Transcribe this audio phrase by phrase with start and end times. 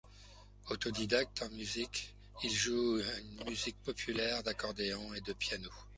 [0.71, 5.69] Autodidacte en musique, il joue une musique populaire, d'accordéon et de piano.